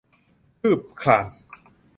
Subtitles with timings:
[0.61, 1.25] คืบคลาน